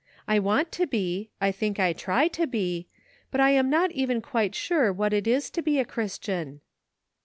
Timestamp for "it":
5.13-5.27